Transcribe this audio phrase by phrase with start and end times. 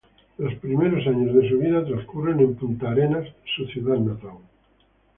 [0.39, 4.39] Los primeros años de su vida transcurren en Punta Arenas, su ciudad natal.